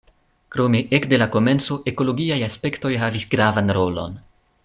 [0.53, 4.17] Krome ekde la komenco ekologiaj aspektoj havis gravan rolon.